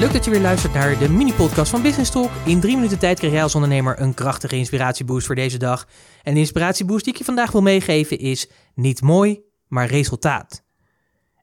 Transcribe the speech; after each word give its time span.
Leuk 0.00 0.12
dat 0.12 0.24
je 0.24 0.30
weer 0.30 0.40
luistert 0.40 0.72
naar 0.72 0.98
de 0.98 1.08
mini-podcast 1.08 1.70
van 1.70 1.82
Business 1.82 2.10
Talk. 2.10 2.30
In 2.44 2.60
drie 2.60 2.74
minuten 2.74 2.98
tijd 2.98 3.18
krijg 3.18 3.32
jij 3.32 3.42
als 3.42 3.54
ondernemer 3.54 4.00
een 4.00 4.14
krachtige 4.14 4.56
inspiratieboost 4.56 5.26
voor 5.26 5.34
deze 5.34 5.58
dag. 5.58 5.88
En 6.22 6.34
de 6.34 6.40
inspiratieboost 6.40 7.04
die 7.04 7.12
ik 7.12 7.18
je 7.18 7.24
vandaag 7.24 7.52
wil 7.52 7.62
meegeven 7.62 8.18
is 8.18 8.50
niet 8.74 9.02
mooi, 9.02 9.40
maar 9.68 9.86
resultaat. 9.86 10.64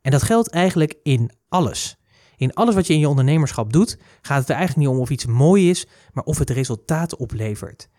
En 0.01 0.11
dat 0.11 0.23
geldt 0.23 0.49
eigenlijk 0.49 0.95
in 1.03 1.31
alles. 1.49 1.97
In 2.35 2.53
alles 2.53 2.75
wat 2.75 2.87
je 2.87 2.93
in 2.93 2.99
je 2.99 3.09
ondernemerschap 3.09 3.73
doet, 3.73 3.97
gaat 4.21 4.39
het 4.39 4.49
er 4.49 4.55
eigenlijk 4.55 4.87
niet 4.87 4.97
om 4.97 5.01
of 5.01 5.09
iets 5.09 5.25
mooi 5.25 5.69
is, 5.69 5.87
maar 6.13 6.23
of 6.23 6.37
het 6.37 6.49
resultaat 6.49 7.15
oplevert. 7.15 7.89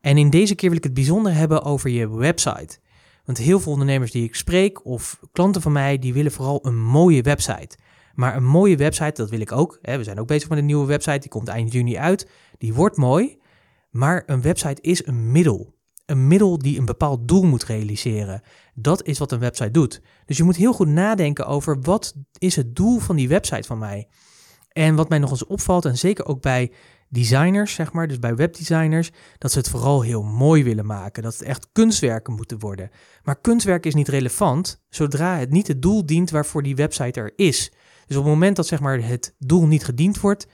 En 0.00 0.18
in 0.18 0.30
deze 0.30 0.54
keer 0.54 0.68
wil 0.68 0.78
ik 0.78 0.84
het 0.84 0.94
bijzonder 0.94 1.34
hebben 1.34 1.62
over 1.62 1.90
je 1.90 2.16
website. 2.16 2.78
Want 3.24 3.38
heel 3.38 3.60
veel 3.60 3.72
ondernemers 3.72 4.10
die 4.10 4.24
ik 4.24 4.34
spreek 4.34 4.84
of 4.86 5.18
klanten 5.32 5.62
van 5.62 5.72
mij, 5.72 5.98
die 5.98 6.12
willen 6.12 6.32
vooral 6.32 6.66
een 6.66 6.80
mooie 6.80 7.22
website. 7.22 7.76
Maar 8.14 8.36
een 8.36 8.44
mooie 8.44 8.76
website, 8.76 9.20
dat 9.20 9.30
wil 9.30 9.40
ik 9.40 9.52
ook. 9.52 9.78
We 9.82 10.04
zijn 10.04 10.20
ook 10.20 10.26
bezig 10.26 10.48
met 10.48 10.58
een 10.58 10.66
nieuwe 10.66 10.86
website, 10.86 11.18
die 11.18 11.28
komt 11.28 11.48
eind 11.48 11.72
juni 11.72 11.98
uit. 11.98 12.28
Die 12.58 12.74
wordt 12.74 12.96
mooi, 12.96 13.38
maar 13.90 14.22
een 14.26 14.42
website 14.42 14.82
is 14.82 15.06
een 15.06 15.32
middel. 15.32 15.74
Een 16.06 16.26
middel 16.26 16.58
die 16.58 16.78
een 16.78 16.84
bepaald 16.84 17.28
doel 17.28 17.42
moet 17.42 17.64
realiseren. 17.64 18.42
Dat 18.74 19.02
is 19.02 19.18
wat 19.18 19.32
een 19.32 19.38
website 19.38 19.70
doet. 19.70 20.00
Dus 20.24 20.36
je 20.36 20.42
moet 20.42 20.56
heel 20.56 20.72
goed 20.72 20.88
nadenken 20.88 21.46
over 21.46 21.80
wat 21.80 22.14
is 22.38 22.56
het 22.56 22.76
doel 22.76 22.98
van 22.98 23.16
die 23.16 23.28
website 23.28 23.66
van 23.66 23.78
mij. 23.78 24.08
En 24.68 24.94
wat 24.94 25.08
mij 25.08 25.18
nog 25.18 25.30
eens 25.30 25.46
opvalt, 25.46 25.84
en 25.84 25.98
zeker 25.98 26.26
ook 26.26 26.40
bij 26.40 26.72
designers, 27.08 27.74
zeg 27.74 27.92
maar, 27.92 28.08
dus 28.08 28.18
bij 28.18 28.34
webdesigners, 28.34 29.10
dat 29.38 29.52
ze 29.52 29.58
het 29.58 29.68
vooral 29.68 30.02
heel 30.02 30.22
mooi 30.22 30.64
willen 30.64 30.86
maken. 30.86 31.22
Dat 31.22 31.32
het 31.32 31.42
echt 31.42 31.68
kunstwerken 31.72 32.34
moeten 32.34 32.58
worden. 32.58 32.90
Maar 33.22 33.40
kunstwerk 33.40 33.86
is 33.86 33.94
niet 33.94 34.08
relevant 34.08 34.82
zodra 34.88 35.38
het 35.38 35.50
niet 35.50 35.66
het 35.66 35.82
doel 35.82 36.06
dient 36.06 36.30
waarvoor 36.30 36.62
die 36.62 36.76
website 36.76 37.20
er 37.20 37.32
is. 37.36 37.72
Dus 38.06 38.16
op 38.16 38.22
het 38.22 38.32
moment 38.32 38.56
dat 38.56 38.66
zeg 38.66 38.80
maar, 38.80 39.06
het 39.06 39.34
doel 39.38 39.66
niet 39.66 39.84
gediend 39.84 40.20
wordt, 40.20 40.46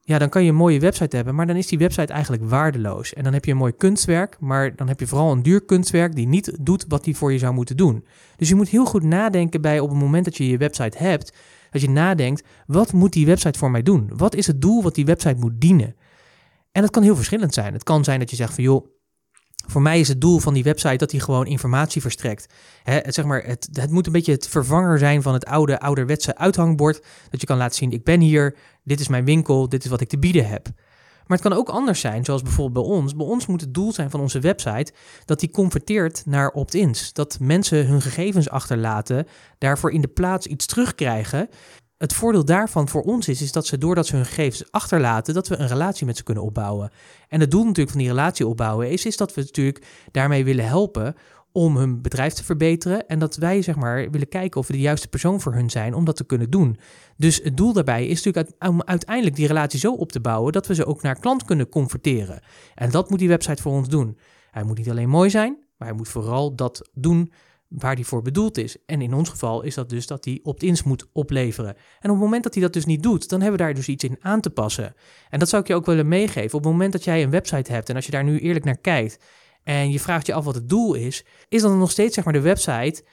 ja, 0.00 0.18
dan 0.18 0.28
kan 0.28 0.44
je 0.44 0.48
een 0.48 0.56
mooie 0.56 0.80
website 0.80 1.16
hebben, 1.16 1.34
maar 1.34 1.46
dan 1.46 1.56
is 1.56 1.66
die 1.66 1.78
website 1.78 2.12
eigenlijk 2.12 2.44
waardeloos. 2.44 3.14
En 3.14 3.24
dan 3.24 3.32
heb 3.32 3.44
je 3.44 3.50
een 3.50 3.56
mooi 3.56 3.72
kunstwerk, 3.76 4.36
maar 4.40 4.76
dan 4.76 4.88
heb 4.88 5.00
je 5.00 5.06
vooral 5.06 5.32
een 5.32 5.42
duur 5.42 5.64
kunstwerk 5.64 6.14
die 6.14 6.26
niet 6.26 6.56
doet 6.60 6.84
wat 6.88 7.04
die 7.04 7.16
voor 7.16 7.32
je 7.32 7.38
zou 7.38 7.54
moeten 7.54 7.76
doen. 7.76 8.04
Dus 8.36 8.48
je 8.48 8.54
moet 8.54 8.68
heel 8.68 8.84
goed 8.84 9.02
nadenken 9.02 9.60
bij 9.60 9.80
op 9.80 9.88
het 9.88 9.98
moment 9.98 10.24
dat 10.24 10.36
je 10.36 10.48
je 10.48 10.56
website 10.56 10.98
hebt, 10.98 11.32
dat 11.70 11.80
je 11.80 11.90
nadenkt, 11.90 12.46
wat 12.66 12.92
moet 12.92 13.12
die 13.12 13.26
website 13.26 13.58
voor 13.58 13.70
mij 13.70 13.82
doen? 13.82 14.10
Wat 14.16 14.34
is 14.34 14.46
het 14.46 14.60
doel 14.60 14.82
wat 14.82 14.94
die 14.94 15.04
website 15.04 15.40
moet 15.40 15.60
dienen? 15.60 15.96
En 16.72 16.82
dat 16.82 16.90
kan 16.90 17.02
heel 17.02 17.16
verschillend 17.16 17.54
zijn. 17.54 17.72
Het 17.72 17.82
kan 17.82 18.04
zijn 18.04 18.18
dat 18.18 18.30
je 18.30 18.36
zegt 18.36 18.54
van 18.54 18.64
joh, 18.64 18.86
voor 19.66 19.82
mij 19.82 20.00
is 20.00 20.08
het 20.08 20.20
doel 20.20 20.38
van 20.38 20.54
die 20.54 20.62
website 20.62 20.96
dat 20.96 21.10
hij 21.10 21.20
gewoon 21.20 21.46
informatie 21.46 22.00
verstrekt. 22.00 22.46
het, 22.82 23.14
zeg 23.14 23.24
maar, 23.24 23.44
het, 23.44 23.68
het 23.72 23.90
moet 23.90 24.06
een 24.06 24.12
beetje 24.12 24.32
het 24.32 24.48
vervanger 24.48 24.98
zijn 24.98 25.22
van 25.22 25.32
het 25.32 25.44
oude, 25.44 25.80
ouderwetse 25.80 26.36
uithangbord. 26.36 27.04
Dat 27.30 27.40
je 27.40 27.46
kan 27.46 27.56
laten 27.56 27.76
zien, 27.76 27.92
ik 27.92 28.04
ben 28.04 28.20
hier, 28.20 28.56
dit 28.84 29.00
is 29.00 29.08
mijn 29.08 29.24
winkel, 29.24 29.68
dit 29.68 29.84
is 29.84 29.90
wat 29.90 30.00
ik 30.00 30.08
te 30.08 30.18
bieden 30.18 30.48
heb. 30.48 30.68
Maar 31.26 31.38
het 31.38 31.46
kan 31.46 31.58
ook 31.58 31.68
anders 31.68 32.00
zijn, 32.00 32.24
zoals 32.24 32.42
bijvoorbeeld 32.42 32.86
bij 32.86 32.96
ons. 32.96 33.16
Bij 33.16 33.26
ons 33.26 33.46
moet 33.46 33.60
het 33.60 33.74
doel 33.74 33.92
zijn 33.92 34.10
van 34.10 34.20
onze 34.20 34.40
website 34.40 34.92
dat 35.24 35.40
die 35.40 35.50
converteert 35.50 36.22
naar 36.26 36.50
opt-ins. 36.50 37.12
Dat 37.12 37.38
mensen 37.40 37.86
hun 37.86 38.02
gegevens 38.02 38.48
achterlaten, 38.48 39.26
daarvoor 39.58 39.92
in 39.92 40.00
de 40.00 40.08
plaats 40.08 40.46
iets 40.46 40.66
terugkrijgen 40.66 41.48
het 41.98 42.12
voordeel 42.12 42.44
daarvan 42.44 42.88
voor 42.88 43.02
ons 43.02 43.28
is, 43.28 43.42
is 43.42 43.52
dat 43.52 43.66
ze 43.66 43.78
doordat 43.78 44.06
ze 44.06 44.16
hun 44.16 44.26
gegevens 44.26 44.70
achterlaten, 44.70 45.34
dat 45.34 45.48
we 45.48 45.56
een 45.56 45.68
relatie 45.68 46.06
met 46.06 46.16
ze 46.16 46.22
kunnen 46.22 46.44
opbouwen. 46.44 46.90
En 47.28 47.40
het 47.40 47.50
doel 47.50 47.62
natuurlijk 47.62 47.90
van 47.90 47.98
die 47.98 48.08
relatie 48.08 48.46
opbouwen 48.46 48.90
is, 48.90 49.06
is 49.06 49.16
dat 49.16 49.34
we 49.34 49.40
natuurlijk 49.40 49.86
daarmee 50.10 50.44
willen 50.44 50.66
helpen 50.66 51.14
om 51.52 51.76
hun 51.76 52.02
bedrijf 52.02 52.32
te 52.32 52.44
verbeteren 52.44 53.06
en 53.06 53.18
dat 53.18 53.36
wij 53.36 53.62
zeg 53.62 53.76
maar 53.76 54.10
willen 54.10 54.28
kijken 54.28 54.60
of 54.60 54.66
we 54.66 54.72
de 54.72 54.80
juiste 54.80 55.08
persoon 55.08 55.40
voor 55.40 55.54
hun 55.54 55.70
zijn 55.70 55.94
om 55.94 56.04
dat 56.04 56.16
te 56.16 56.24
kunnen 56.24 56.50
doen. 56.50 56.78
Dus 57.16 57.40
het 57.42 57.56
doel 57.56 57.72
daarbij 57.72 58.06
is 58.06 58.22
natuurlijk 58.22 58.54
om 58.58 58.82
uiteindelijk 58.82 59.36
die 59.36 59.46
relatie 59.46 59.78
zo 59.78 59.92
op 59.92 60.12
te 60.12 60.20
bouwen 60.20 60.52
dat 60.52 60.66
we 60.66 60.74
ze 60.74 60.86
ook 60.86 61.02
naar 61.02 61.18
klant 61.18 61.44
kunnen 61.44 61.68
converteren. 61.68 62.40
En 62.74 62.90
dat 62.90 63.10
moet 63.10 63.18
die 63.18 63.28
website 63.28 63.62
voor 63.62 63.72
ons 63.72 63.88
doen. 63.88 64.18
Hij 64.50 64.64
moet 64.64 64.78
niet 64.78 64.90
alleen 64.90 65.08
mooi 65.08 65.30
zijn, 65.30 65.58
maar 65.76 65.88
hij 65.88 65.96
moet 65.96 66.08
vooral 66.08 66.54
dat 66.54 66.90
doen 66.92 67.32
waar 67.68 67.96
die 67.96 68.06
voor 68.06 68.22
bedoeld 68.22 68.58
is. 68.58 68.76
En 68.86 69.02
in 69.02 69.14
ons 69.14 69.28
geval 69.28 69.62
is 69.62 69.74
dat 69.74 69.88
dus 69.88 70.06
dat 70.06 70.22
die 70.22 70.44
opt-ins 70.44 70.82
moet 70.82 71.08
opleveren. 71.12 71.74
En 71.74 72.10
op 72.10 72.16
het 72.16 72.24
moment 72.24 72.42
dat 72.42 72.54
hij 72.54 72.62
dat 72.62 72.72
dus 72.72 72.84
niet 72.84 73.02
doet, 73.02 73.28
dan 73.28 73.40
hebben 73.40 73.58
we 73.58 73.64
daar 73.64 73.74
dus 73.74 73.88
iets 73.88 74.04
in 74.04 74.16
aan 74.20 74.40
te 74.40 74.50
passen. 74.50 74.94
En 75.30 75.38
dat 75.38 75.48
zou 75.48 75.62
ik 75.62 75.68
je 75.68 75.74
ook 75.74 75.86
willen 75.86 76.08
meegeven. 76.08 76.58
Op 76.58 76.64
het 76.64 76.72
moment 76.72 76.92
dat 76.92 77.04
jij 77.04 77.22
een 77.22 77.30
website 77.30 77.72
hebt 77.72 77.88
en 77.88 77.94
als 77.96 78.04
je 78.04 78.10
daar 78.10 78.24
nu 78.24 78.38
eerlijk 78.38 78.64
naar 78.64 78.78
kijkt 78.78 79.18
en 79.62 79.90
je 79.90 80.00
vraagt 80.00 80.26
je 80.26 80.34
af 80.34 80.44
wat 80.44 80.54
het 80.54 80.68
doel 80.68 80.94
is, 80.94 81.24
is 81.48 81.62
dan 81.62 81.78
nog 81.78 81.90
steeds 81.90 82.14
zeg 82.14 82.24
maar 82.24 82.32
de 82.32 82.40
website 82.40 83.04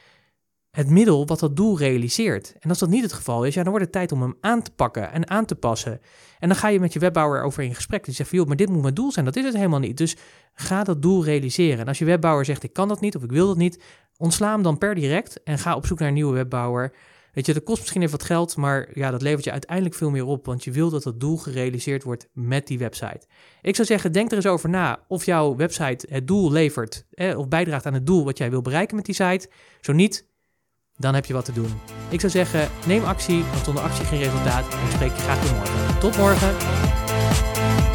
het 0.71 0.89
middel 0.89 1.25
wat 1.25 1.39
dat 1.39 1.55
doel 1.55 1.77
realiseert. 1.77 2.55
En 2.59 2.69
als 2.69 2.79
dat 2.79 2.89
niet 2.89 3.03
het 3.03 3.13
geval 3.13 3.45
is, 3.45 3.53
ja, 3.53 3.61
dan 3.61 3.69
wordt 3.69 3.85
het 3.85 3.93
tijd 3.93 4.11
om 4.11 4.21
hem 4.21 4.37
aan 4.41 4.61
te 4.61 4.71
pakken 4.71 5.11
en 5.11 5.29
aan 5.29 5.45
te 5.45 5.55
passen. 5.55 5.99
En 6.39 6.47
dan 6.47 6.57
ga 6.57 6.67
je 6.67 6.79
met 6.79 6.93
je 6.93 6.99
webbouwer 6.99 7.43
over 7.43 7.63
in 7.63 7.75
gesprek. 7.75 8.05
Die 8.05 8.13
zegt 8.13 8.29
van, 8.29 8.37
joh, 8.37 8.47
maar 8.47 8.55
dit 8.55 8.69
moet 8.69 8.81
mijn 8.81 8.93
doel 8.93 9.11
zijn. 9.11 9.25
Dat 9.25 9.35
is 9.35 9.43
het 9.45 9.53
helemaal 9.53 9.79
niet. 9.79 9.97
Dus 9.97 10.15
ga 10.53 10.83
dat 10.83 11.01
doel 11.01 11.23
realiseren. 11.23 11.79
En 11.79 11.87
als 11.87 11.99
je 11.99 12.05
webbouwer 12.05 12.45
zegt, 12.45 12.63
ik 12.63 12.73
kan 12.73 12.87
dat 12.87 13.01
niet 13.01 13.15
of 13.15 13.23
ik 13.23 13.31
wil 13.31 13.47
dat 13.47 13.57
niet, 13.57 13.83
ontsla 14.23 14.51
hem 14.51 14.61
dan 14.61 14.77
per 14.77 14.95
direct 14.95 15.43
en 15.43 15.59
ga 15.59 15.75
op 15.75 15.85
zoek 15.85 15.99
naar 15.99 16.07
een 16.07 16.13
nieuwe 16.13 16.33
webbouwer. 16.33 16.93
Weet 17.33 17.45
je, 17.45 17.53
dat 17.53 17.63
kost 17.63 17.79
misschien 17.79 18.01
even 18.01 18.17
wat 18.17 18.27
geld, 18.27 18.55
maar 18.55 18.89
ja, 18.93 19.11
dat 19.11 19.21
levert 19.21 19.43
je 19.43 19.51
uiteindelijk 19.51 19.95
veel 19.95 20.09
meer 20.09 20.25
op, 20.25 20.45
want 20.45 20.63
je 20.63 20.71
wil 20.71 20.89
dat 20.89 21.03
dat 21.03 21.19
doel 21.19 21.37
gerealiseerd 21.37 22.03
wordt 22.03 22.27
met 22.33 22.67
die 22.67 22.77
website. 22.77 23.27
Ik 23.61 23.75
zou 23.75 23.87
zeggen, 23.87 24.11
denk 24.11 24.29
er 24.29 24.35
eens 24.35 24.45
over 24.45 24.69
na 24.69 24.99
of 25.07 25.25
jouw 25.25 25.55
website 25.55 26.07
het 26.09 26.27
doel 26.27 26.51
levert, 26.51 27.05
of 27.35 27.47
bijdraagt 27.47 27.85
aan 27.85 27.93
het 27.93 28.05
doel 28.05 28.25
wat 28.25 28.37
jij 28.37 28.49
wil 28.49 28.61
bereiken 28.61 28.95
met 28.95 29.05
die 29.05 29.15
site. 29.15 29.49
Zo 29.81 29.93
niet, 29.93 30.27
dan 30.95 31.13
heb 31.13 31.25
je 31.25 31.33
wat 31.33 31.45
te 31.45 31.53
doen. 31.53 31.69
Ik 32.09 32.19
zou 32.19 32.31
zeggen, 32.31 32.69
neem 32.85 33.03
actie, 33.03 33.43
want 33.43 33.65
zonder 33.65 33.83
actie 33.83 34.05
geen 34.05 34.21
resultaat. 34.21 34.73
En 34.73 34.85
ik 34.85 34.91
spreek 34.91 35.11
je 35.11 35.21
graag 35.21 35.43
weer 35.43 35.53
morgen. 35.53 35.99
Tot 35.99 36.17
morgen! 36.17 37.92